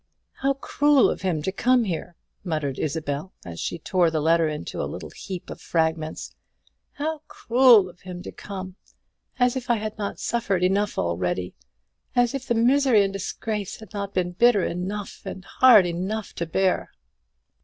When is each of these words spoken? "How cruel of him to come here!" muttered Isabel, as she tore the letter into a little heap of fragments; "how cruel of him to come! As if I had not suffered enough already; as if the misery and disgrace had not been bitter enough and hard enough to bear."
"How 0.41 0.55
cruel 0.55 1.11
of 1.11 1.21
him 1.21 1.43
to 1.43 1.51
come 1.51 1.83
here!" 1.83 2.15
muttered 2.43 2.79
Isabel, 2.79 3.33
as 3.45 3.59
she 3.59 3.77
tore 3.77 4.09
the 4.09 4.19
letter 4.19 4.49
into 4.49 4.81
a 4.81 4.89
little 4.89 5.11
heap 5.11 5.51
of 5.51 5.61
fragments; 5.61 6.33
"how 6.93 7.19
cruel 7.27 7.87
of 7.87 7.99
him 7.99 8.23
to 8.23 8.31
come! 8.31 8.77
As 9.37 9.55
if 9.55 9.69
I 9.69 9.75
had 9.75 9.99
not 9.99 10.19
suffered 10.19 10.63
enough 10.63 10.97
already; 10.97 11.53
as 12.15 12.33
if 12.33 12.47
the 12.47 12.55
misery 12.55 13.03
and 13.03 13.13
disgrace 13.13 13.79
had 13.79 13.93
not 13.93 14.11
been 14.15 14.31
bitter 14.31 14.63
enough 14.65 15.21
and 15.23 15.45
hard 15.45 15.85
enough 15.85 16.33
to 16.33 16.47
bear." 16.47 16.89